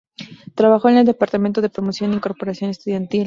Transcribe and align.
Trabajó 0.55 0.89
en 0.89 0.97
el 0.97 1.05
departamento 1.05 1.61
de 1.61 1.69
promoción 1.69 2.11
e 2.11 2.15
incorporación 2.15 2.71
estudiantil. 2.71 3.19